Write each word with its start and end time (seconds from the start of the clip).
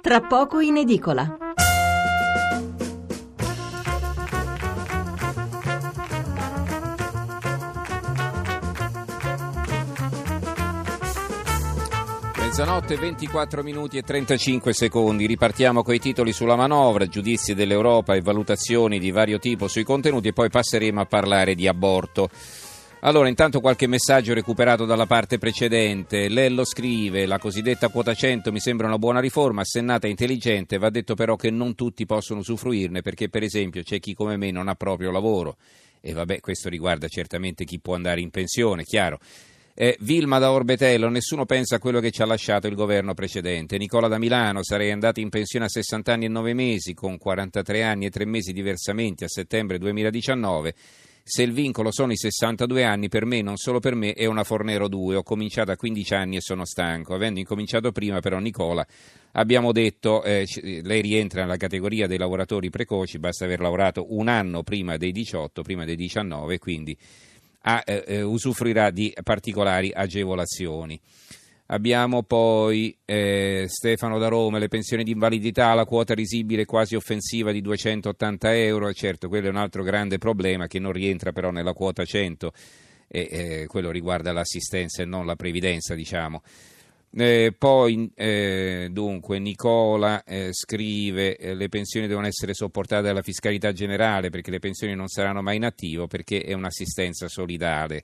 Tra 0.00 0.20
poco 0.20 0.60
in 0.60 0.76
edicola. 0.76 1.36
Mezzanotte 12.36 12.96
24 12.96 13.62
minuti 13.64 13.98
e 13.98 14.02
35 14.02 14.72
secondi. 14.72 15.26
Ripartiamo 15.26 15.82
con 15.82 15.94
i 15.94 15.98
titoli 15.98 16.32
sulla 16.32 16.56
manovra, 16.56 17.06
giudizi 17.06 17.54
dell'Europa 17.54 18.14
e 18.14 18.20
valutazioni 18.20 19.00
di 19.00 19.10
vario 19.10 19.38
tipo 19.38 19.66
sui 19.66 19.82
contenuti 19.82 20.28
e 20.28 20.32
poi 20.32 20.48
passeremo 20.48 21.00
a 21.00 21.06
parlare 21.06 21.56
di 21.56 21.66
aborto. 21.66 22.30
Allora, 23.02 23.28
intanto 23.28 23.60
qualche 23.60 23.86
messaggio 23.86 24.34
recuperato 24.34 24.84
dalla 24.84 25.06
parte 25.06 25.38
precedente. 25.38 26.28
Lello 26.28 26.64
scrive: 26.64 27.26
La 27.26 27.38
cosiddetta 27.38 27.90
quota 27.90 28.12
100 28.12 28.50
mi 28.50 28.58
sembra 28.58 28.88
una 28.88 28.98
buona 28.98 29.20
riforma, 29.20 29.60
assennata 29.60 30.08
e 30.08 30.10
intelligente. 30.10 30.78
Va 30.78 30.90
detto 30.90 31.14
però 31.14 31.36
che 31.36 31.50
non 31.50 31.76
tutti 31.76 32.06
possono 32.06 32.40
usufruirne 32.40 33.00
perché, 33.00 33.28
per 33.28 33.44
esempio, 33.44 33.84
c'è 33.84 34.00
chi 34.00 34.14
come 34.14 34.36
me 34.36 34.50
non 34.50 34.66
ha 34.66 34.74
proprio 34.74 35.12
lavoro. 35.12 35.58
E 36.00 36.12
vabbè, 36.12 36.40
questo 36.40 36.68
riguarda 36.68 37.06
certamente 37.06 37.64
chi 37.64 37.78
può 37.78 37.94
andare 37.94 38.20
in 38.20 38.30
pensione, 38.30 38.82
chiaro. 38.82 39.20
Eh, 39.74 39.96
Vilma 40.00 40.40
da 40.40 40.50
Orbetello, 40.50 41.08
nessuno 41.08 41.46
pensa 41.46 41.76
a 41.76 41.78
quello 41.78 42.00
che 42.00 42.10
ci 42.10 42.22
ha 42.22 42.26
lasciato 42.26 42.66
il 42.66 42.74
governo 42.74 43.14
precedente. 43.14 43.78
Nicola 43.78 44.08
da 44.08 44.18
Milano, 44.18 44.64
sarei 44.64 44.90
andato 44.90 45.20
in 45.20 45.28
pensione 45.28 45.66
a 45.66 45.68
60 45.68 46.12
anni 46.12 46.24
e 46.24 46.28
9 46.28 46.52
mesi, 46.52 46.94
con 46.94 47.16
43 47.16 47.84
anni 47.84 48.06
e 48.06 48.10
3 48.10 48.24
mesi 48.24 48.52
di 48.52 48.60
versamenti 48.60 49.22
a 49.22 49.28
settembre 49.28 49.78
2019. 49.78 50.74
Se 51.30 51.42
il 51.42 51.52
vincolo 51.52 51.92
sono 51.92 52.10
i 52.12 52.16
62 52.16 52.84
anni, 52.84 53.08
per 53.10 53.26
me, 53.26 53.42
non 53.42 53.58
solo 53.58 53.80
per 53.80 53.94
me, 53.94 54.14
è 54.14 54.24
una 54.24 54.44
Fornero 54.44 54.88
2. 54.88 55.16
Ho 55.16 55.22
cominciato 55.22 55.70
a 55.70 55.76
15 55.76 56.14
anni 56.14 56.36
e 56.36 56.40
sono 56.40 56.64
stanco. 56.64 57.12
Avendo 57.12 57.38
incominciato 57.38 57.92
prima, 57.92 58.20
però, 58.20 58.38
Nicola, 58.38 58.86
abbiamo 59.32 59.72
detto, 59.72 60.22
eh, 60.22 60.46
lei 60.82 61.02
rientra 61.02 61.42
nella 61.42 61.58
categoria 61.58 62.06
dei 62.06 62.16
lavoratori 62.16 62.70
precoci, 62.70 63.18
basta 63.18 63.44
aver 63.44 63.60
lavorato 63.60 64.06
un 64.16 64.28
anno 64.28 64.62
prima 64.62 64.96
dei 64.96 65.12
18, 65.12 65.60
prima 65.60 65.84
dei 65.84 65.96
19, 65.96 66.58
quindi 66.58 66.96
a, 67.60 67.82
eh, 67.84 68.04
eh, 68.06 68.22
usufruirà 68.22 68.90
di 68.90 69.14
particolari 69.22 69.92
agevolazioni. 69.94 70.98
Abbiamo 71.70 72.22
poi 72.22 72.96
eh, 73.04 73.66
Stefano 73.68 74.18
da 74.18 74.28
Roma, 74.28 74.56
le 74.56 74.68
pensioni 74.68 75.04
di 75.04 75.10
invalidità, 75.10 75.74
la 75.74 75.84
quota 75.84 76.14
risibile 76.14 76.64
quasi 76.64 76.94
offensiva 76.94 77.52
di 77.52 77.60
280 77.60 78.56
euro, 78.56 78.90
certo 78.94 79.28
quello 79.28 79.48
è 79.48 79.50
un 79.50 79.56
altro 79.56 79.82
grande 79.82 80.16
problema 80.16 80.66
che 80.66 80.78
non 80.78 80.92
rientra 80.92 81.32
però 81.32 81.50
nella 81.50 81.74
quota 81.74 82.06
100 82.06 82.52
e 83.06 83.28
eh, 83.30 83.66
quello 83.66 83.90
riguarda 83.90 84.32
l'assistenza 84.32 85.02
e 85.02 85.04
non 85.04 85.26
la 85.26 85.36
previdenza 85.36 85.94
diciamo. 85.94 86.40
Eh, 87.10 87.54
poi 87.56 88.10
eh, 88.14 88.88
dunque 88.90 89.38
Nicola 89.38 90.24
eh, 90.24 90.50
scrive 90.52 91.36
eh, 91.36 91.54
le 91.54 91.68
pensioni 91.68 92.06
devono 92.06 92.26
essere 92.26 92.54
sopportate 92.54 93.02
dalla 93.02 93.22
fiscalità 93.22 93.72
generale 93.72 94.30
perché 94.30 94.50
le 94.50 94.58
pensioni 94.58 94.94
non 94.94 95.08
saranno 95.08 95.42
mai 95.42 95.56
in 95.56 95.64
attivo 95.64 96.06
perché 96.06 96.40
è 96.40 96.52
un'assistenza 96.52 97.28
solidale 97.28 98.02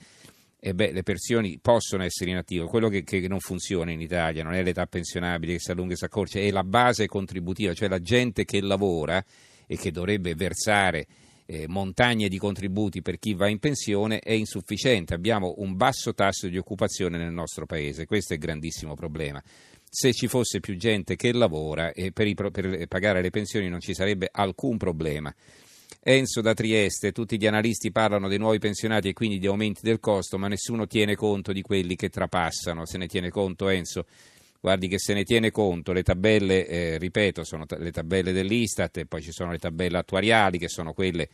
e 0.66 0.72
beh, 0.72 0.92
le 0.92 1.02
pensioni 1.02 1.58
possono 1.60 2.04
essere 2.04 2.30
in 2.30 2.38
attivo, 2.38 2.68
quello 2.68 2.88
che, 2.88 3.02
che, 3.02 3.28
non 3.28 3.38
funziona 3.38 3.90
in 3.90 4.00
Italia 4.00 4.42
non 4.42 4.54
è 4.54 4.62
l'età 4.62 4.86
pensionabile 4.86 5.52
che 5.52 5.60
si 5.60 5.70
allunga 5.70 5.92
e 5.92 5.96
si 5.98 6.06
accorcia, 6.06 6.38
è 6.38 6.50
la 6.50 6.64
base 6.64 7.06
contributiva, 7.06 7.74
cioè 7.74 7.86
la 7.86 7.98
gente 7.98 8.46
che 8.46 8.62
lavora 8.62 9.22
e 9.66 9.76
che 9.76 9.90
dovrebbe 9.90 10.34
versare 10.34 11.06
eh, 11.44 11.68
montagne 11.68 12.28
di 12.28 12.38
contributi 12.38 13.02
per 13.02 13.18
chi 13.18 13.34
va 13.34 13.46
in 13.48 13.58
pensione 13.58 14.20
è 14.20 14.32
insufficiente, 14.32 15.12
abbiamo 15.12 15.52
un 15.58 15.76
basso 15.76 16.14
tasso 16.14 16.48
di 16.48 16.56
occupazione 16.56 17.18
nel 17.18 17.32
nostro 17.32 17.66
paese, 17.66 18.06
questo 18.06 18.32
è 18.32 18.36
il 18.36 18.42
grandissimo 18.42 18.94
problema. 18.94 19.42
Se 19.86 20.14
ci 20.14 20.28
fosse 20.28 20.60
più 20.60 20.78
gente 20.78 21.14
che 21.14 21.34
lavora 21.34 21.92
e 21.92 22.10
per, 22.10 22.26
i, 22.26 22.32
per 22.32 22.86
pagare 22.88 23.20
le 23.20 23.28
pensioni 23.28 23.68
non 23.68 23.80
ci 23.80 23.92
sarebbe 23.92 24.30
alcun 24.32 24.78
problema. 24.78 25.32
Enzo 26.06 26.42
da 26.42 26.52
Trieste, 26.52 27.12
tutti 27.12 27.38
gli 27.38 27.46
analisti 27.46 27.90
parlano 27.90 28.28
dei 28.28 28.36
nuovi 28.36 28.58
pensionati 28.58 29.08
e 29.08 29.12
quindi 29.14 29.38
di 29.38 29.46
aumenti 29.46 29.80
del 29.82 30.00
costo, 30.00 30.36
ma 30.36 30.48
nessuno 30.48 30.86
tiene 30.86 31.14
conto 31.14 31.50
di 31.50 31.62
quelli 31.62 31.96
che 31.96 32.10
trapassano. 32.10 32.84
Se 32.84 32.98
ne 32.98 33.06
tiene 33.06 33.30
conto 33.30 33.70
Enzo? 33.70 34.04
Guardi 34.60 34.86
che 34.86 34.98
se 34.98 35.14
ne 35.14 35.24
tiene 35.24 35.50
conto, 35.50 35.92
le 35.92 36.02
tabelle, 36.02 36.66
eh, 36.66 36.98
ripeto, 36.98 37.42
sono 37.42 37.64
t- 37.64 37.78
le 37.78 37.90
tabelle 37.90 38.32
dell'Istat 38.32 38.98
e 38.98 39.06
poi 39.06 39.22
ci 39.22 39.32
sono 39.32 39.50
le 39.50 39.58
tabelle 39.58 39.96
attuariali 39.96 40.58
che 40.58 40.68
sono 40.68 40.92
quelle 40.92 41.26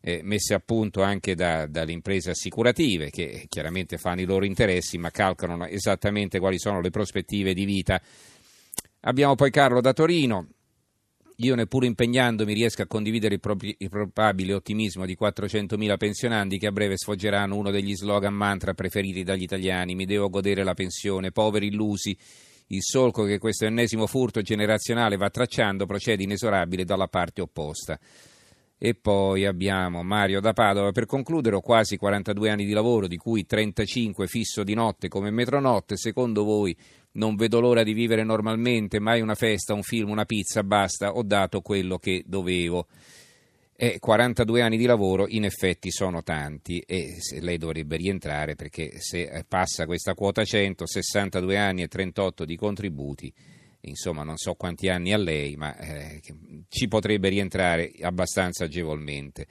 eh, 0.00 0.20
messe 0.22 0.54
a 0.54 0.60
punto 0.64 1.02
anche 1.02 1.34
da, 1.34 1.66
dalle 1.66 1.90
imprese 1.90 2.30
assicurative 2.30 3.10
che 3.10 3.46
chiaramente 3.48 3.98
fanno 3.98 4.20
i 4.20 4.24
loro 4.24 4.44
interessi 4.44 4.98
ma 4.98 5.10
calcolano 5.10 5.66
esattamente 5.66 6.38
quali 6.38 6.60
sono 6.60 6.80
le 6.80 6.90
prospettive 6.90 7.54
di 7.54 7.64
vita. 7.64 8.00
Abbiamo 9.00 9.34
poi 9.34 9.50
Carlo 9.50 9.80
da 9.80 9.92
Torino, 9.92 10.46
io 11.36 11.54
neppure 11.54 11.86
impegnandomi 11.86 12.54
riesco 12.54 12.80
a 12.80 12.86
condividere 12.86 13.34
il, 13.34 13.40
propri, 13.40 13.74
il, 13.78 13.90
probabile 13.90 14.54
ottimismo 14.54 15.04
di 15.04 15.16
400.000 15.20 15.96
pensionanti 15.98 16.58
che 16.58 16.66
a 16.66 16.72
breve 16.72 16.96
sfoggeranno 16.96 17.56
uno 17.56 17.70
degli 17.70 17.94
slogan 17.94 18.32
mantra 18.32 18.72
preferiti 18.72 19.22
dagli 19.22 19.42
italiani. 19.42 19.94
Mi 19.94 20.06
devo 20.06 20.30
godere 20.30 20.64
la 20.64 20.72
pensione, 20.72 21.32
poveri 21.32 21.66
illusi. 21.66 22.16
Il 22.68 22.82
solco 22.82 23.24
che 23.24 23.38
questo 23.38 23.66
ennesimo 23.66 24.06
furto 24.06 24.40
generazionale 24.40 25.16
va 25.16 25.28
tracciando 25.28 25.84
procede 25.84 26.22
inesorabile 26.22 26.84
dalla 26.84 27.06
parte 27.06 27.42
opposta. 27.42 27.98
E 28.78 28.94
poi 28.94 29.44
abbiamo 29.44 30.02
Mario 30.02 30.40
da 30.40 30.52
Padova. 30.52 30.90
Per 30.90 31.06
concludere, 31.06 31.56
ho 31.56 31.60
quasi 31.60 31.96
42 31.96 32.50
anni 32.50 32.64
di 32.64 32.72
lavoro, 32.72 33.06
di 33.06 33.16
cui 33.16 33.46
35 33.46 34.26
fisso 34.26 34.62
di 34.62 34.74
notte 34.74 35.08
come 35.08 35.30
metronotte. 35.30 35.96
Secondo 35.96 36.44
voi 36.44 36.76
non 37.16 37.36
vedo 37.36 37.60
l'ora 37.60 37.82
di 37.82 37.92
vivere 37.92 38.24
normalmente, 38.24 39.00
mai 39.00 39.20
una 39.20 39.34
festa, 39.34 39.74
un 39.74 39.82
film, 39.82 40.10
una 40.10 40.24
pizza, 40.24 40.62
basta, 40.62 41.12
ho 41.12 41.22
dato 41.22 41.60
quello 41.60 41.98
che 41.98 42.22
dovevo. 42.26 42.86
E 43.78 43.98
42 43.98 44.62
anni 44.62 44.78
di 44.78 44.86
lavoro 44.86 45.26
in 45.28 45.44
effetti 45.44 45.90
sono 45.90 46.22
tanti 46.22 46.78
e 46.80 47.16
lei 47.40 47.58
dovrebbe 47.58 47.96
rientrare 47.96 48.54
perché 48.54 49.00
se 49.00 49.44
passa 49.46 49.84
questa 49.84 50.14
quota 50.14 50.42
100, 50.44 50.86
62 50.86 51.58
anni 51.58 51.82
e 51.82 51.88
38 51.88 52.46
di 52.46 52.56
contributi, 52.56 53.30
insomma 53.82 54.22
non 54.22 54.38
so 54.38 54.54
quanti 54.54 54.88
anni 54.88 55.12
ha 55.12 55.18
lei, 55.18 55.56
ma 55.56 55.76
eh, 55.76 56.22
ci 56.70 56.88
potrebbe 56.88 57.28
rientrare 57.28 57.92
abbastanza 58.00 58.64
agevolmente. 58.64 59.46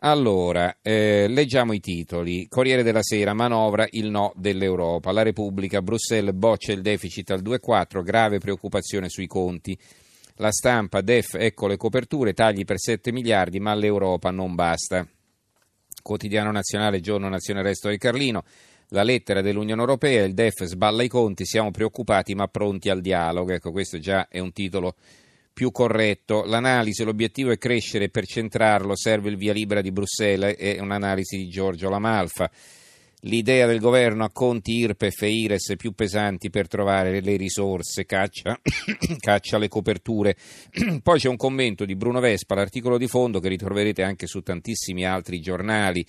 Allora, 0.00 0.76
eh, 0.82 1.26
leggiamo 1.26 1.72
i 1.72 1.80
titoli. 1.80 2.48
Corriere 2.48 2.82
della 2.82 3.02
Sera, 3.02 3.32
manovra, 3.32 3.86
il 3.92 4.10
no 4.10 4.32
dell'Europa. 4.36 5.10
La 5.10 5.22
Repubblica, 5.22 5.80
Bruxelles 5.80 6.34
boccia 6.34 6.72
il 6.72 6.82
deficit 6.82 7.30
al 7.30 7.40
2,4, 7.40 8.02
grave 8.02 8.38
preoccupazione 8.38 9.08
sui 9.08 9.26
conti. 9.26 9.76
La 10.36 10.52
stampa, 10.52 11.00
DEF, 11.00 11.36
ecco 11.36 11.66
le 11.66 11.78
coperture, 11.78 12.34
tagli 12.34 12.66
per 12.66 12.78
7 12.78 13.10
miliardi, 13.10 13.58
ma 13.58 13.74
l'Europa 13.74 14.30
non 14.30 14.54
basta. 14.54 15.08
Quotidiano 16.02 16.52
nazionale, 16.52 17.00
giorno 17.00 17.30
nazione 17.30 17.62
resto 17.62 17.88
del 17.88 17.96
Carlino. 17.96 18.44
La 18.90 19.02
lettera 19.02 19.40
dell'Unione 19.40 19.80
Europea, 19.80 20.24
il 20.24 20.34
DEF 20.34 20.64
sballa 20.64 21.02
i 21.04 21.08
conti, 21.08 21.46
siamo 21.46 21.70
preoccupati 21.70 22.34
ma 22.34 22.46
pronti 22.48 22.90
al 22.90 23.00
dialogo. 23.00 23.50
Ecco, 23.52 23.72
questo 23.72 23.98
già 23.98 24.28
è 24.28 24.40
un 24.40 24.52
titolo 24.52 24.94
più 25.56 25.70
corretto. 25.70 26.44
L'analisi, 26.44 27.02
l'obiettivo 27.02 27.50
è 27.50 27.56
crescere 27.56 28.10
per 28.10 28.26
centrarlo 28.26 28.94
serve 28.94 29.30
il 29.30 29.38
via 29.38 29.54
libera 29.54 29.80
di 29.80 29.90
Bruxelles, 29.90 30.54
è 30.54 30.78
un'analisi 30.80 31.38
di 31.38 31.48
Giorgio 31.48 31.88
Lamalfa. 31.88 32.50
L'idea 33.20 33.66
del 33.66 33.80
governo 33.80 34.24
a 34.24 34.30
conti 34.30 34.72
IRPEF 34.72 35.22
e 35.22 35.30
IRES 35.30 35.72
più 35.78 35.92
pesanti 35.92 36.50
per 36.50 36.68
trovare 36.68 37.22
le 37.22 37.36
risorse, 37.36 38.04
caccia, 38.04 38.60
caccia 39.18 39.56
le 39.56 39.68
coperture. 39.68 40.36
Poi 41.02 41.18
c'è 41.18 41.28
un 41.30 41.36
commento 41.36 41.86
di 41.86 41.96
Bruno 41.96 42.20
Vespa, 42.20 42.54
l'articolo 42.54 42.98
di 42.98 43.08
fondo 43.08 43.40
che 43.40 43.48
ritroverete 43.48 44.02
anche 44.02 44.26
su 44.26 44.42
tantissimi 44.42 45.06
altri 45.06 45.40
giornali. 45.40 46.04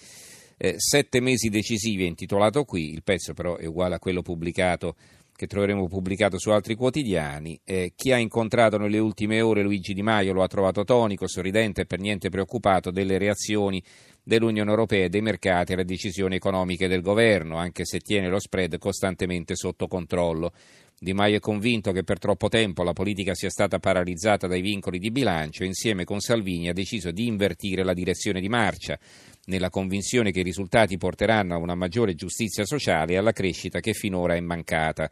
Eh, 0.58 0.74
sette 0.76 1.22
mesi 1.22 1.48
decisivi 1.48 2.04
è 2.04 2.08
intitolato 2.08 2.66
qui, 2.66 2.92
il 2.92 3.04
pezzo 3.04 3.34
però 3.34 3.56
è 3.56 3.66
uguale 3.66 3.96
a 3.96 4.00
quello 4.00 4.22
pubblicato 4.22 4.96
che 5.38 5.46
troveremo 5.46 5.88
pubblicato 5.88 6.40
su 6.40 6.50
altri 6.50 6.74
quotidiani. 6.74 7.58
Eh, 7.64 7.94
chi 7.96 8.12
ha 8.12 8.18
incontrato 8.18 8.80
nelle 8.80 8.98
ultime 8.98 9.40
ore 9.40 9.62
Luigi 9.62 9.94
Di 9.94 10.02
Maio 10.02 10.34
lo 10.34 10.42
ha 10.42 10.48
trovato 10.48 10.84
tonico, 10.84 11.28
sorridente 11.28 11.82
e 11.82 11.86
per 11.86 12.00
niente 12.00 12.30
preoccupato 12.30 12.90
delle 12.90 13.20
reazioni 13.20 13.82
dell'Unione 14.24 14.72
Europea 14.72 15.06
e 15.06 15.10
dei 15.10 15.22
mercati 15.22 15.74
alle 15.74 15.86
decisioni 15.86 16.36
economiche 16.36 16.88
del 16.88 17.02
governo, 17.02 17.58
anche 17.58 17.86
se 17.86 18.00
tiene 18.00 18.30
lo 18.30 18.40
spread 18.40 18.80
costantemente 18.80 19.56
sotto 19.56 19.88
controllo. 19.88 20.52
Di 21.00 21.14
Maio 21.14 21.36
è 21.36 21.40
convinto 21.40 21.92
che 21.92 22.04
per 22.04 22.18
troppo 22.18 22.50
tempo 22.50 22.82
la 22.82 22.92
politica 22.92 23.36
sia 23.36 23.52
stata 23.52 23.78
paralizzata 23.78 24.48
dai 24.48 24.62
vincoli 24.62 24.98
di 24.98 25.12
bilancio 25.12 25.62
e 25.62 25.68
insieme 25.68 26.06
con 26.06 26.20
Salvini 26.20 26.70
ha 26.70 26.74
deciso 26.74 27.12
di 27.12 27.28
invertire 27.28 27.84
la 27.84 27.94
direzione 27.94 28.42
di 28.42 28.50
marcia, 28.50 28.98
nella 29.46 29.70
convinzione 29.70 30.32
che 30.32 30.40
i 30.40 30.44
risultati 30.44 30.98
porteranno 30.98 31.54
a 31.54 31.60
una 31.60 31.76
maggiore 31.76 32.16
giustizia 32.16 32.66
sociale 32.66 33.14
e 33.14 33.18
alla 33.18 33.32
crescita 33.32 33.80
che 33.80 33.94
finora 33.94 34.34
è 34.34 34.40
mancata. 34.40 35.08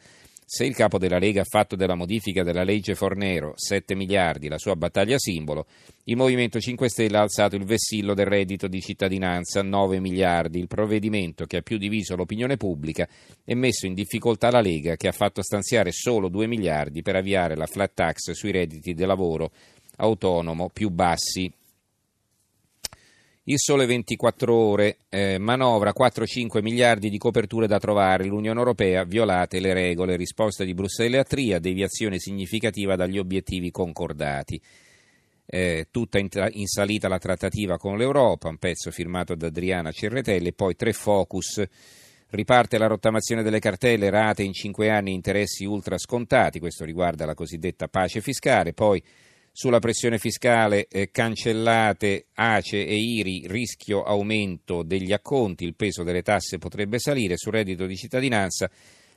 Se 0.47 0.63
il 0.63 0.75
capo 0.75 0.99
della 0.99 1.17
Lega 1.17 1.41
ha 1.41 1.45
fatto 1.49 1.75
della 1.75 1.95
modifica 1.95 2.43
della 2.43 2.63
legge 2.63 2.93
Fornero 2.93 3.53
7 3.55 3.95
miliardi 3.95 4.47
la 4.47 4.59
sua 4.59 4.75
battaglia 4.75 5.17
simbolo, 5.17 5.65
il 6.03 6.15
Movimento 6.15 6.59
5 6.59 6.87
Stelle 6.87 7.17
ha 7.17 7.21
alzato 7.21 7.55
il 7.55 7.65
vessillo 7.65 8.13
del 8.13 8.27
reddito 8.27 8.67
di 8.67 8.79
cittadinanza 8.79 9.63
9 9.63 9.99
miliardi, 9.99 10.59
il 10.59 10.67
provvedimento 10.67 11.45
che 11.45 11.57
ha 11.57 11.61
più 11.63 11.79
diviso 11.79 12.15
l'opinione 12.15 12.57
pubblica 12.57 13.07
e 13.43 13.55
messo 13.55 13.87
in 13.87 13.95
difficoltà 13.95 14.51
la 14.51 14.61
Lega 14.61 14.95
che 14.97 15.07
ha 15.07 15.11
fatto 15.11 15.41
stanziare 15.41 15.91
solo 15.91 16.29
2 16.29 16.45
miliardi 16.45 17.01
per 17.01 17.15
avviare 17.15 17.55
la 17.55 17.65
flat 17.65 17.93
tax 17.95 18.29
sui 18.33 18.51
redditi 18.51 18.93
del 18.93 19.07
lavoro 19.07 19.49
autonomo 19.97 20.69
più 20.69 20.89
bassi. 20.91 21.51
Il 23.47 23.59
sole 23.59 23.85
24 23.85 24.55
ore, 24.55 24.97
eh, 25.07 25.37
manovra 25.37 25.93
4-5 25.93 26.63
miliardi 26.63 27.11
di 27.11 27.19
coperture 27.19 27.67
da 27.67 27.77
trovare, 27.77 28.25
l'Unione 28.25 28.57
Europea 28.57 29.03
violate 29.03 29.59
le 29.59 29.71
regole, 29.71 30.15
risposta 30.15 30.63
di 30.63 30.73
Bruxelles 30.73 31.19
a 31.19 31.23
Tria, 31.23 31.59
deviazione 31.59 32.17
significativa 32.17 32.95
dagli 32.95 33.19
obiettivi 33.19 33.69
concordati. 33.69 34.59
Eh, 35.45 35.89
tutta 35.91 36.17
in, 36.17 36.27
in, 36.53 36.65
salita 36.65 37.07
la 37.07 37.19
trattativa 37.19 37.77
con 37.77 37.99
l'Europa, 37.99 38.49
un 38.49 38.57
pezzo 38.57 38.89
firmato 38.89 39.35
da 39.35 39.45
Adriana 39.45 39.91
Cerretelli, 39.91 40.51
poi 40.51 40.75
tre 40.75 40.93
focus. 40.93 41.63
Riparte 42.29 42.79
la 42.79 42.87
rottamazione 42.87 43.43
delle 43.43 43.59
cartelle, 43.59 44.09
rate 44.09 44.41
in 44.41 44.53
5 44.53 44.89
anni, 44.89 45.13
interessi 45.13 45.65
ultra 45.65 45.99
scontati, 45.99 46.57
questo 46.57 46.83
riguarda 46.83 47.27
la 47.27 47.35
cosiddetta 47.35 47.87
pace 47.89 48.21
fiscale, 48.21 48.73
poi 48.73 48.99
sulla 49.57 49.79
pressione 49.79 50.17
fiscale 50.17 50.85
eh, 50.89 51.11
cancellate 51.11 52.25
ACE 52.33 52.85
e 52.85 52.93
IRI, 52.93 53.45
rischio 53.47 54.03
aumento 54.03 54.83
degli 54.83 55.13
acconti, 55.13 55.63
il 55.63 55.75
peso 55.75 56.03
delle 56.03 56.23
tasse 56.23 56.57
potrebbe 56.57 56.99
salire, 56.99 57.37
sul 57.37 57.53
reddito 57.53 57.85
di 57.85 57.95
cittadinanza 57.95 58.69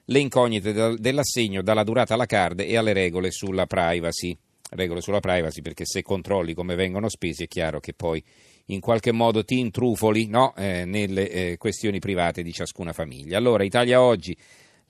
le 0.04 0.18
incognite 0.20 0.94
dell'assegno 0.96 1.60
dalla 1.60 1.82
durata 1.82 2.14
alla 2.14 2.26
card 2.26 2.60
e 2.60 2.76
alle 2.76 2.92
regole 2.92 3.32
sulla 3.32 3.66
privacy. 3.66 4.38
Regole 4.70 5.00
sulla 5.00 5.18
privacy 5.18 5.60
perché 5.60 5.84
se 5.84 6.02
controlli 6.02 6.54
come 6.54 6.76
vengono 6.76 7.08
spesi 7.08 7.42
è 7.42 7.48
chiaro 7.48 7.80
che 7.80 7.92
poi 7.92 8.22
in 8.66 8.78
qualche 8.78 9.10
modo 9.10 9.42
ti 9.42 9.58
intrufoli 9.58 10.28
no? 10.28 10.54
eh, 10.54 10.84
nelle 10.84 11.30
eh, 11.30 11.56
questioni 11.56 11.98
private 11.98 12.44
di 12.44 12.52
ciascuna 12.52 12.92
famiglia. 12.92 13.38
Allora 13.38 13.64
Italia 13.64 14.00
oggi 14.00 14.36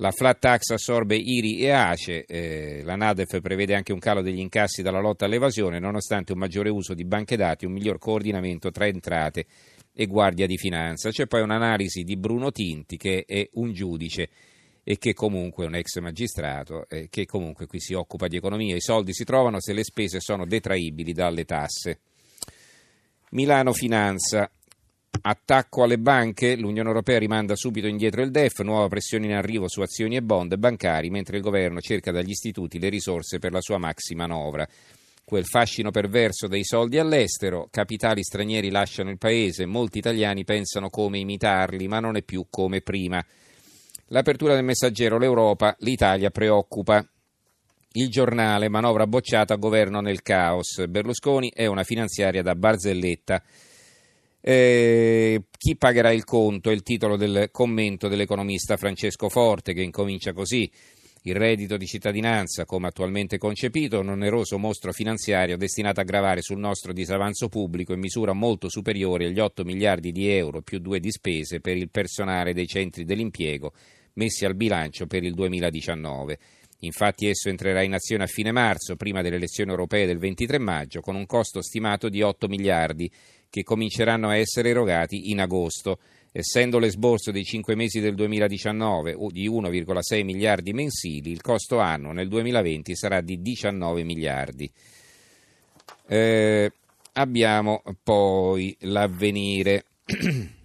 la 0.00 0.12
flat 0.12 0.39
tax 0.39 0.71
assorbe 0.71 1.17
IRI 1.17 1.61
e 1.61 1.71
ACE, 1.71 2.25
eh, 2.25 2.83
la 2.85 2.95
NADEF 2.95 3.41
prevede 3.41 3.75
anche 3.75 3.93
un 3.93 3.99
calo 3.99 4.23
degli 4.23 4.39
incassi 4.39 4.81
dalla 4.81 5.00
lotta 5.00 5.25
all'evasione, 5.25 5.81
nonostante 5.81 6.33
un 6.33 6.39
maggiore 6.39 6.71
uso 6.71 6.95
di 6.95 7.05
banche 7.05 7.37
dati, 7.37 7.67
un 7.67 7.73
miglior 7.73 7.99
coordinamento 7.99 8.71
tra 8.71 8.87
entrate 8.87 9.47
e 9.93 10.06
Guardia 10.06 10.47
di 10.47 10.56
Finanza. 10.56 11.11
C'è 11.11 11.27
poi 11.27 11.43
un'analisi 11.43 12.05
di 12.05 12.17
Bruno 12.17 12.53
Tinti, 12.53 12.97
che 12.97 13.25
è 13.27 13.49
un 13.55 13.73
giudice 13.73 14.29
e 14.85 14.99
che 14.99 15.15
comunque 15.15 15.65
è 15.65 15.67
un 15.67 15.75
ex 15.75 15.99
magistrato, 15.99 16.89
eh, 16.89 17.09
che 17.11 17.27
comunque 17.27 17.67
qui 17.67 17.81
si 17.81 17.95
occupa 17.95 18.29
di 18.29 18.37
economia. 18.37 18.77
I 18.77 18.81
soldi 18.81 19.12
si 19.12 19.25
trovano 19.25 19.61
se 19.61 19.73
le 19.73 19.83
spese 19.83 20.21
sono 20.21 20.47
detraibili 20.47 21.12
dalle 21.12 21.45
tasse. 21.45 21.99
Milano 23.31 23.73
Finanza, 23.73 24.49
Attacco 25.20 25.82
alle 25.82 25.99
banche, 25.99 26.56
l'Unione 26.56 26.88
Europea 26.88 27.19
rimanda 27.19 27.56
subito 27.56 27.87
indietro 27.87 28.23
il 28.23 28.31
DEF, 28.31 28.61
nuova 28.61 28.88
pressione 28.88 29.26
in 29.26 29.32
arrivo 29.32 29.69
su 29.69 29.81
azioni 29.81 30.17
e 30.17 30.23
bond 30.23 30.56
bancari, 30.56 31.11
mentre 31.11 31.37
il 31.37 31.43
governo 31.43 31.81
cerca 31.81 32.11
dagli 32.11 32.31
istituti 32.31 32.79
le 32.79 32.88
risorse 32.88 33.38
per 33.38 33.53
la 33.53 33.61
sua 33.61 33.79
maxi 33.79 34.15
manovra. 34.15 34.67
Quel 35.25 35.44
fascino 35.44 35.91
perverso 35.91 36.47
dei 36.47 36.65
soldi 36.65 36.99
all'estero, 36.99 37.69
capitali 37.70 38.23
stranieri 38.23 38.70
lasciano 38.70 39.11
il 39.11 39.19
paese, 39.19 39.67
molti 39.67 39.99
italiani 39.99 40.44
pensano 40.44 40.88
come 40.88 41.19
imitarli, 41.19 41.87
ma 41.87 42.00
non 42.00 42.17
è 42.17 42.23
più 42.23 42.47
come 42.49 42.81
prima. 42.81 43.23
L'apertura 44.06 44.55
del 44.55 44.64
messaggero, 44.64 45.19
l'Europa, 45.19 45.76
l'Italia 45.81 46.31
preoccupa. 46.31 47.06
Il 47.93 48.09
giornale, 48.09 48.71
manovra 48.71 49.06
bocciata, 49.06 49.56
governo 49.56 50.00
nel 50.00 50.23
caos. 50.23 50.87
Berlusconi 50.87 51.50
è 51.55 51.67
una 51.67 51.82
finanziaria 51.82 52.43
da 52.43 52.55
barzelletta. 52.55 53.43
Eh, 54.40 55.43
chi 55.56 55.76
pagherà 55.76 56.12
il 56.12 56.25
conto? 56.25 56.70
È 56.70 56.73
il 56.73 56.82
titolo 56.82 57.17
del 57.17 57.49
commento 57.50 58.08
dell'economista 58.08 58.76
Francesco 58.76 59.29
Forte 59.29 59.73
che 59.73 59.82
incomincia 59.82 60.32
così. 60.32 60.70
Il 61.23 61.35
reddito 61.35 61.76
di 61.76 61.87
cittadinanza, 61.87 62.64
come 62.64 62.87
attualmente 62.87 63.38
concepito, 63.38 63.99
un 64.00 64.11
oneroso 64.11 64.56
mostro 64.56 64.93
finanziario 64.93 65.56
destinato 65.56 66.00
a 66.00 66.05
gravare 66.05 66.40
sul 66.40 66.58
nostro 66.58 66.93
disavanzo 66.93 67.49
pubblico 67.49 67.93
in 67.93 68.00
misura 68.00 68.32
molto 68.32 68.69
superiore 68.69 69.26
agli 69.26 69.40
8 69.40 69.64
miliardi 69.64 70.12
di 70.12 70.29
euro 70.29 70.62
più 70.62 70.79
due 70.79 71.00
di 71.00 71.11
spese 71.11 71.61
per 71.61 71.76
il 71.76 71.90
personale 71.90 72.55
dei 72.55 72.67
centri 72.67 73.05
dell'impiego 73.05 73.73
messi 74.19 74.44
al 74.44 74.55
bilancio 74.55 75.06
per 75.06 75.23
il 75.23 75.32
2019. 75.35 76.38
Infatti 76.82 77.26
esso 77.26 77.49
entrerà 77.49 77.82
in 77.82 77.94
azione 77.94 78.25
a 78.25 78.29
fine 78.29 78.52
marzo, 78.52 78.94
prima 78.94 79.20
delle 79.20 79.37
elezioni 79.37 79.70
europee 79.70 80.06
del 80.06 80.19
23 80.19 80.58
maggio, 80.58 81.00
con 81.00 81.17
un 81.17 81.26
costo 81.26 81.61
stimato 81.61 82.08
di 82.08 82.23
8 82.23 82.46
miliardi 82.46 83.11
che 83.50 83.62
cominceranno 83.62 84.29
a 84.29 84.37
essere 84.37 84.71
erogati 84.71 85.31
in 85.31 85.41
agosto. 85.41 85.99
Essendo 86.31 86.79
l'esborso 86.79 87.31
dei 87.31 87.43
cinque 87.43 87.75
mesi 87.75 88.00
del 88.00 88.15
2019 88.15 89.17
di 89.31 89.49
1,6 89.49 90.25
miliardi 90.25 90.73
mensili, 90.73 91.31
il 91.31 91.41
costo 91.41 91.79
annuo 91.79 92.12
nel 92.12 92.29
2020 92.29 92.95
sarà 92.95 93.21
di 93.21 93.41
19 93.41 94.05
miliardi. 94.05 94.71
Eh, 96.06 96.71
abbiamo 97.15 97.83
poi 98.03 98.77
l'avvenire. 98.81 99.85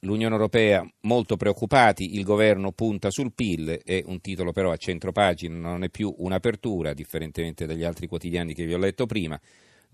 L'Unione 0.00 0.34
Europea 0.34 0.86
molto 1.02 1.36
preoccupati, 1.36 2.16
il 2.16 2.24
governo 2.24 2.72
punta 2.72 3.10
sul 3.10 3.32
PIL, 3.32 3.80
è 3.82 4.02
un 4.04 4.20
titolo 4.20 4.52
però 4.52 4.70
a 4.70 4.76
centropagina, 4.76 5.56
non 5.56 5.82
è 5.82 5.88
più 5.88 6.14
un'apertura, 6.18 6.92
differentemente 6.92 7.64
dagli 7.64 7.84
altri 7.84 8.06
quotidiani 8.06 8.52
che 8.52 8.66
vi 8.66 8.74
ho 8.74 8.78
letto 8.78 9.06
prima 9.06 9.40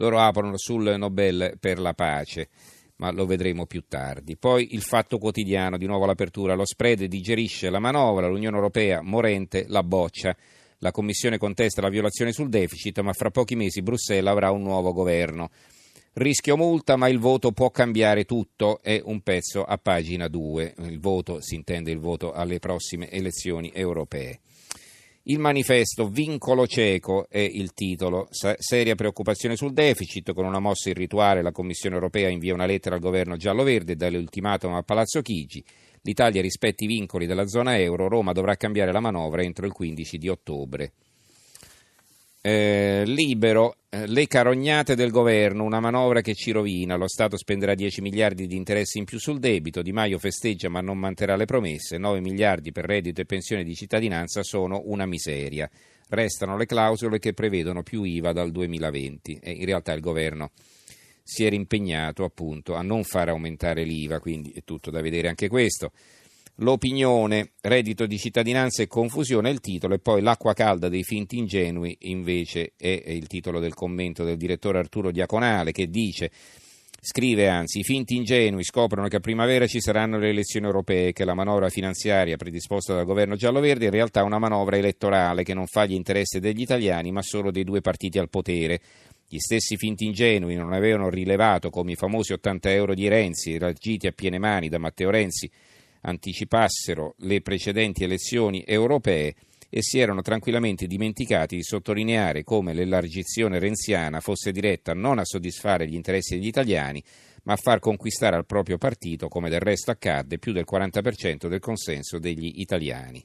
loro 0.00 0.18
aprono 0.18 0.56
sul 0.56 0.96
Nobel 0.96 1.56
per 1.60 1.78
la 1.78 1.92
pace 1.92 2.48
ma 2.96 3.10
lo 3.10 3.24
vedremo 3.24 3.64
più 3.64 3.84
tardi. 3.88 4.36
Poi 4.36 4.74
il 4.74 4.82
fatto 4.82 5.16
quotidiano, 5.16 5.78
di 5.78 5.86
nuovo 5.86 6.04
l'apertura, 6.04 6.54
lo 6.54 6.66
spread 6.66 7.04
digerisce 7.04 7.70
la 7.70 7.78
manovra, 7.78 8.28
l'Unione 8.28 8.56
Europea 8.56 9.00
morente 9.00 9.64
la 9.68 9.82
boccia. 9.82 10.36
La 10.80 10.90
Commissione 10.90 11.38
contesta 11.38 11.80
la 11.80 11.88
violazione 11.88 12.32
sul 12.32 12.50
deficit, 12.50 13.00
ma 13.00 13.14
fra 13.14 13.30
pochi 13.30 13.56
mesi 13.56 13.80
Bruxelles 13.80 14.30
avrà 14.30 14.50
un 14.50 14.60
nuovo 14.60 14.92
governo. 14.92 15.48
Rischio 16.12 16.58
multa, 16.58 16.96
ma 16.96 17.08
il 17.08 17.18
voto 17.18 17.52
può 17.52 17.70
cambiare 17.70 18.24
tutto, 18.24 18.82
è 18.82 19.00
un 19.02 19.22
pezzo 19.22 19.64
a 19.64 19.78
pagina 19.78 20.28
2. 20.28 20.74
Il 20.80 21.00
voto 21.00 21.40
si 21.40 21.54
intende 21.54 21.90
il 21.90 22.00
voto 22.00 22.32
alle 22.32 22.58
prossime 22.58 23.10
elezioni 23.10 23.70
europee. 23.72 24.40
Il 25.24 25.38
manifesto 25.38 26.08
Vincolo 26.08 26.66
cieco 26.66 27.26
è 27.28 27.38
il 27.38 27.74
titolo. 27.74 28.28
Seria 28.30 28.94
preoccupazione 28.94 29.54
sul 29.54 29.74
deficit. 29.74 30.32
Con 30.32 30.46
una 30.46 30.60
mossa 30.60 30.88
irrituale 30.88 31.42
la 31.42 31.52
Commissione 31.52 31.94
europea 31.94 32.30
invia 32.30 32.54
una 32.54 32.64
lettera 32.64 32.94
al 32.94 33.02
governo 33.02 33.36
giallo-verde 33.36 33.92
e 33.92 33.96
dà 33.96 34.08
l'ultimatum 34.08 34.72
a 34.72 34.82
Palazzo 34.82 35.20
Chigi. 35.20 35.62
L'Italia 36.02 36.40
rispetti 36.40 36.84
i 36.84 36.86
vincoli 36.86 37.26
della 37.26 37.46
zona 37.46 37.78
euro. 37.78 38.08
Roma 38.08 38.32
dovrà 38.32 38.56
cambiare 38.56 38.92
la 38.92 39.00
manovra 39.00 39.42
entro 39.42 39.66
il 39.66 39.72
15 39.72 40.16
di 40.16 40.28
ottobre. 40.28 40.92
Eh, 42.42 43.02
libero, 43.04 43.76
eh, 43.90 44.06
le 44.06 44.26
carognate 44.26 44.94
del 44.94 45.10
governo, 45.10 45.62
una 45.62 45.78
manovra 45.78 46.22
che 46.22 46.32
ci 46.32 46.52
rovina, 46.52 46.96
lo 46.96 47.06
Stato 47.06 47.36
spenderà 47.36 47.74
10 47.74 48.00
miliardi 48.00 48.46
di 48.46 48.56
interessi 48.56 48.96
in 48.96 49.04
più 49.04 49.18
sul 49.18 49.38
debito, 49.38 49.82
Di 49.82 49.92
Maio 49.92 50.18
festeggia 50.18 50.70
ma 50.70 50.80
non 50.80 50.96
manterrà 50.96 51.36
le 51.36 51.44
promesse, 51.44 51.98
9 51.98 52.20
miliardi 52.20 52.72
per 52.72 52.86
reddito 52.86 53.20
e 53.20 53.26
pensione 53.26 53.62
di 53.62 53.74
cittadinanza 53.74 54.42
sono 54.42 54.80
una 54.86 55.04
miseria. 55.04 55.68
Restano 56.08 56.56
le 56.56 56.64
clausole 56.64 57.18
che 57.18 57.34
prevedono 57.34 57.82
più 57.82 58.04
IVA 58.04 58.32
dal 58.32 58.50
2020 58.50 59.38
e 59.42 59.50
in 59.50 59.66
realtà 59.66 59.92
il 59.92 60.00
governo 60.00 60.50
si 61.22 61.44
era 61.44 61.54
impegnato 61.54 62.24
appunto 62.24 62.74
a 62.74 62.80
non 62.80 63.04
far 63.04 63.28
aumentare 63.28 63.84
l'IVA, 63.84 64.18
quindi 64.18 64.50
è 64.52 64.62
tutto 64.64 64.90
da 64.90 65.02
vedere 65.02 65.28
anche 65.28 65.48
questo. 65.48 65.92
L'opinione, 66.56 67.52
reddito 67.62 68.06
di 68.06 68.18
cittadinanza 68.18 68.82
e 68.82 68.86
confusione 68.86 69.48
è 69.48 69.52
il 69.52 69.60
titolo 69.60 69.94
e 69.94 69.98
poi 69.98 70.20
l'acqua 70.20 70.52
calda 70.52 70.88
dei 70.88 71.04
finti 71.04 71.38
ingenui 71.38 71.96
invece 72.00 72.72
è 72.76 73.02
il 73.06 73.26
titolo 73.26 73.60
del 73.60 73.74
commento 73.74 74.24
del 74.24 74.36
direttore 74.36 74.78
Arturo 74.78 75.10
Diaconale 75.10 75.72
che 75.72 75.88
dice 75.88 76.30
Scrive 77.02 77.48
anzi, 77.48 77.78
i 77.78 77.82
finti 77.82 78.14
ingenui 78.14 78.62
scoprono 78.62 79.08
che 79.08 79.16
a 79.16 79.20
primavera 79.20 79.66
ci 79.66 79.80
saranno 79.80 80.18
le 80.18 80.28
elezioni 80.28 80.66
europee 80.66 81.12
che 81.12 81.24
la 81.24 81.32
manovra 81.32 81.70
finanziaria 81.70 82.36
predisposta 82.36 82.94
dal 82.94 83.06
governo 83.06 83.36
giallo-verde 83.36 83.84
è 83.84 83.86
in 83.86 83.94
realtà 83.94 84.22
una 84.22 84.38
manovra 84.38 84.76
elettorale 84.76 85.42
che 85.42 85.54
non 85.54 85.66
fa 85.66 85.86
gli 85.86 85.94
interessi 85.94 86.40
degli 86.40 86.60
italiani 86.60 87.10
ma 87.10 87.22
solo 87.22 87.50
dei 87.50 87.64
due 87.64 87.80
partiti 87.80 88.18
al 88.18 88.28
potere. 88.28 88.80
Gli 89.26 89.38
stessi 89.38 89.78
finti 89.78 90.04
ingenui 90.04 90.56
non 90.56 90.74
avevano 90.74 91.08
rilevato 91.08 91.70
come 91.70 91.92
i 91.92 91.96
famosi 91.96 92.34
80 92.34 92.70
euro 92.70 92.92
di 92.92 93.08
Renzi, 93.08 93.56
raggiti 93.56 94.06
a 94.06 94.12
piene 94.12 94.38
mani 94.38 94.68
da 94.68 94.76
Matteo 94.76 95.08
Renzi, 95.08 95.50
anticipassero 96.02 97.14
le 97.18 97.40
precedenti 97.40 98.04
elezioni 98.04 98.62
europee 98.66 99.34
e 99.68 99.82
si 99.82 100.00
erano 100.00 100.20
tranquillamente 100.20 100.86
dimenticati 100.86 101.56
di 101.56 101.62
sottolineare 101.62 102.42
come 102.42 102.74
l'elargizione 102.74 103.60
renziana 103.60 104.20
fosse 104.20 104.50
diretta 104.50 104.94
non 104.94 105.18
a 105.18 105.24
soddisfare 105.24 105.86
gli 105.86 105.94
interessi 105.94 106.34
degli 106.34 106.48
italiani, 106.48 107.02
ma 107.44 107.52
a 107.52 107.56
far 107.56 107.78
conquistare 107.78 108.36
al 108.36 108.46
proprio 108.46 108.78
partito, 108.78 109.28
come 109.28 109.48
del 109.48 109.60
resto 109.60 109.92
accadde, 109.92 110.38
più 110.38 110.52
del 110.52 110.66
40% 110.70 111.46
del 111.46 111.60
consenso 111.60 112.18
degli 112.18 112.54
italiani. 112.56 113.24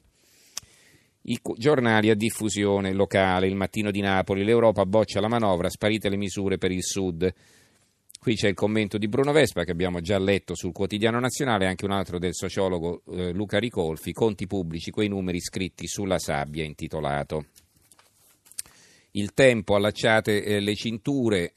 I 1.28 1.40
giornali 1.56 2.08
a 2.08 2.14
diffusione 2.14 2.92
locale, 2.92 3.48
il 3.48 3.56
mattino 3.56 3.90
di 3.90 4.00
Napoli, 4.00 4.44
l'Europa 4.44 4.86
boccia 4.86 5.20
la 5.20 5.26
manovra, 5.26 5.68
sparite 5.68 6.08
le 6.08 6.16
misure 6.16 6.56
per 6.56 6.70
il 6.70 6.84
Sud. 6.84 7.32
Qui 8.26 8.34
c'è 8.34 8.48
il 8.48 8.54
commento 8.54 8.98
di 8.98 9.06
Bruno 9.06 9.30
Vespa 9.30 9.62
che 9.62 9.70
abbiamo 9.70 10.00
già 10.00 10.18
letto 10.18 10.56
sul 10.56 10.72
quotidiano 10.72 11.20
nazionale, 11.20 11.68
anche 11.68 11.84
un 11.84 11.92
altro 11.92 12.18
del 12.18 12.34
sociologo 12.34 13.02
eh, 13.12 13.30
Luca 13.30 13.60
Ricolfi, 13.60 14.12
Conti 14.12 14.48
pubblici, 14.48 14.90
quei 14.90 15.06
numeri 15.06 15.40
scritti 15.40 15.86
sulla 15.86 16.18
sabbia, 16.18 16.64
intitolato. 16.64 17.44
Il 19.12 19.32
tempo, 19.32 19.76
allacciate 19.76 20.42
eh, 20.42 20.58
le 20.58 20.74
cinture, 20.74 21.52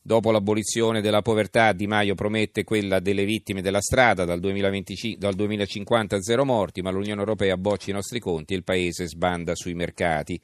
Dopo 0.00 0.30
l'abolizione 0.30 1.02
della 1.02 1.20
povertà, 1.20 1.74
Di 1.74 1.86
Maio 1.86 2.14
promette 2.14 2.64
quella 2.64 2.98
delle 2.98 3.26
vittime 3.26 3.60
della 3.60 3.82
strada 3.82 4.24
dal, 4.24 4.40
2025, 4.40 5.18
dal 5.20 5.34
2050 5.34 6.16
a 6.16 6.22
zero 6.22 6.46
morti, 6.46 6.80
ma 6.80 6.90
l'Unione 6.90 7.20
Europea 7.20 7.58
boccia 7.58 7.90
i 7.90 7.94
nostri 7.94 8.20
conti 8.20 8.54
e 8.54 8.56
il 8.56 8.64
Paese 8.64 9.06
sbanda 9.06 9.54
sui 9.54 9.74
mercati. 9.74 10.40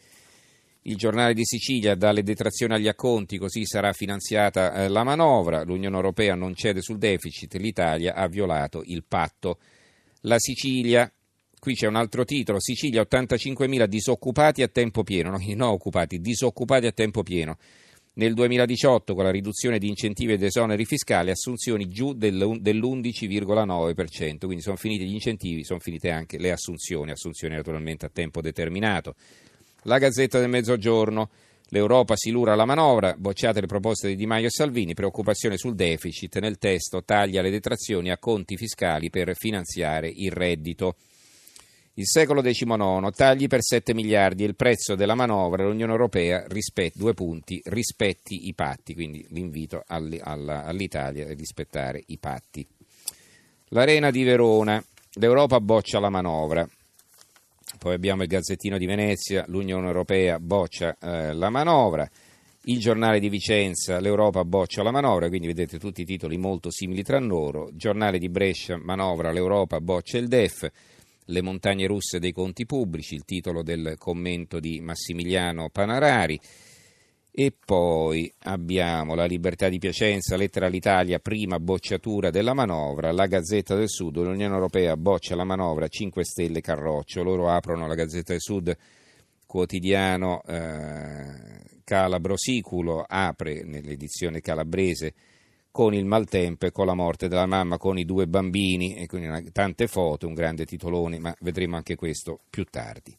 Il 0.84 0.96
giornale 0.96 1.34
di 1.34 1.44
Sicilia 1.44 1.94
dà 1.94 2.10
le 2.10 2.22
detrazioni 2.22 2.72
agli 2.72 2.88
acconti, 2.88 3.36
così 3.36 3.66
sarà 3.66 3.92
finanziata 3.92 4.72
eh, 4.72 4.88
la 4.88 5.04
manovra. 5.04 5.62
L'Unione 5.62 5.94
Europea 5.94 6.34
non 6.34 6.54
cede 6.54 6.80
sul 6.80 6.96
deficit, 6.96 7.54
l'Italia 7.56 8.14
ha 8.14 8.26
violato 8.28 8.80
il 8.86 9.04
patto. 9.06 9.58
La 10.22 10.38
Sicilia, 10.38 11.12
qui 11.58 11.74
c'è 11.74 11.86
un 11.86 11.96
altro 11.96 12.24
titolo, 12.24 12.58
Sicilia 12.60 13.02
85.000 13.02 13.84
disoccupati 13.84 14.62
a 14.62 14.68
tempo 14.68 15.02
pieno, 15.02 15.38
no, 15.38 15.70
occupati, 15.70 16.18
disoccupati 16.18 16.86
a 16.86 16.92
tempo 16.92 17.22
pieno. 17.22 17.58
Nel 18.14 18.32
2018, 18.32 19.14
con 19.14 19.24
la 19.24 19.30
riduzione 19.30 19.78
di 19.78 19.86
incentivi 19.86 20.32
ed 20.32 20.42
esoneri 20.42 20.86
fiscali, 20.86 21.30
assunzioni 21.30 21.88
giù 21.88 22.14
dell'11,9%, 22.14 24.38
quindi 24.38 24.62
sono 24.62 24.76
finiti 24.76 25.04
gli 25.04 25.12
incentivi, 25.12 25.62
sono 25.62 25.78
finite 25.78 26.10
anche 26.10 26.38
le 26.38 26.50
assunzioni, 26.50 27.10
assunzioni 27.10 27.54
naturalmente 27.54 28.06
a 28.06 28.10
tempo 28.10 28.40
determinato. 28.40 29.14
La 29.84 29.98
Gazzetta 29.98 30.38
del 30.38 30.48
Mezzogiorno, 30.48 31.30
l'Europa 31.68 32.14
si 32.16 32.30
lura 32.30 32.54
la 32.54 32.66
manovra, 32.66 33.14
bocciate 33.16 33.60
le 33.60 33.66
proposte 33.66 34.08
di 34.08 34.16
Di 34.16 34.26
Maio 34.26 34.48
e 34.48 34.50
Salvini, 34.50 34.92
preoccupazione 34.92 35.56
sul 35.56 35.74
deficit, 35.74 36.38
nel 36.38 36.58
testo 36.58 37.02
taglia 37.02 37.40
le 37.40 37.50
detrazioni 37.50 38.10
a 38.10 38.18
conti 38.18 38.56
fiscali 38.56 39.08
per 39.08 39.34
finanziare 39.34 40.12
il 40.14 40.32
reddito. 40.32 40.96
Il 41.94 42.06
secolo 42.06 42.42
XIX, 42.42 43.10
tagli 43.14 43.46
per 43.46 43.62
7 43.62 43.94
miliardi 43.94 44.44
il 44.44 44.54
prezzo 44.54 44.94
della 44.94 45.14
manovra, 45.14 45.64
l'Unione 45.64 45.92
Europea 45.92 46.44
rispetti, 46.46 46.98
due 46.98 47.14
punti, 47.14 47.60
rispetti 47.64 48.48
i 48.48 48.54
patti, 48.54 48.94
quindi 48.94 49.26
l'invito 49.30 49.82
all'Italia 49.86 51.26
a 51.26 51.34
rispettare 51.34 52.02
i 52.06 52.18
patti. 52.18 52.66
L'Arena 53.68 54.10
di 54.10 54.22
Verona, 54.24 54.82
l'Europa 55.14 55.60
boccia 55.60 56.00
la 56.00 56.10
manovra. 56.10 56.68
Poi 57.80 57.94
abbiamo 57.94 58.20
il 58.20 58.28
Gazzettino 58.28 58.76
di 58.76 58.84
Venezia, 58.84 59.42
l'Unione 59.48 59.86
Europea 59.86 60.38
boccia 60.38 60.98
eh, 61.00 61.32
la 61.32 61.48
manovra. 61.48 62.06
Il 62.64 62.78
giornale 62.78 63.18
di 63.18 63.30
Vicenza, 63.30 64.00
l'Europa 64.00 64.44
boccia 64.44 64.82
la 64.82 64.90
manovra, 64.90 65.28
quindi 65.28 65.46
vedete 65.46 65.78
tutti 65.78 66.02
i 66.02 66.04
titoli 66.04 66.36
molto 66.36 66.70
simili 66.70 67.02
tra 67.02 67.18
loro. 67.18 67.70
Giornale 67.72 68.18
di 68.18 68.28
Brescia, 68.28 68.76
manovra, 68.76 69.32
l'Europa 69.32 69.80
boccia 69.80 70.18
il 70.18 70.28
DEF. 70.28 70.70
Le 71.24 71.40
montagne 71.40 71.86
russe 71.86 72.18
dei 72.18 72.32
conti 72.32 72.66
pubblici, 72.66 73.14
il 73.14 73.24
titolo 73.24 73.62
del 73.62 73.94
commento 73.96 74.60
di 74.60 74.78
Massimiliano 74.82 75.70
Panarari. 75.70 76.38
E 77.32 77.52
poi 77.64 78.30
abbiamo 78.44 79.14
la 79.14 79.24
Libertà 79.24 79.68
di 79.68 79.78
Piacenza, 79.78 80.36
lettera 80.36 80.66
all'Italia, 80.66 81.20
prima 81.20 81.60
bocciatura 81.60 82.30
della 82.30 82.54
manovra, 82.54 83.12
la 83.12 83.26
Gazzetta 83.26 83.76
del 83.76 83.88
Sud, 83.88 84.16
l'Unione 84.16 84.52
Europea 84.52 84.96
boccia 84.96 85.36
la 85.36 85.44
manovra, 85.44 85.86
5 85.86 86.24
Stelle 86.24 86.60
Carroccio, 86.60 87.22
loro 87.22 87.48
aprono 87.48 87.86
la 87.86 87.94
Gazzetta 87.94 88.32
del 88.32 88.40
Sud, 88.40 88.76
quotidiano 89.46 90.42
eh, 90.42 91.80
Calabro 91.84 92.36
Siculo, 92.36 93.04
apre 93.06 93.62
nell'edizione 93.62 94.40
calabrese 94.40 95.14
con 95.70 95.94
il 95.94 96.04
maltempo 96.04 96.66
e 96.66 96.72
con 96.72 96.86
la 96.86 96.94
morte 96.94 97.28
della 97.28 97.46
mamma, 97.46 97.78
con 97.78 97.96
i 97.96 98.04
due 98.04 98.26
bambini, 98.26 98.96
e 98.96 99.06
quindi 99.06 99.52
tante 99.52 99.86
foto, 99.86 100.26
un 100.26 100.34
grande 100.34 100.66
titolone, 100.66 101.18
ma 101.20 101.34
vedremo 101.40 101.76
anche 101.76 101.94
questo 101.94 102.40
più 102.50 102.64
tardi. 102.64 103.16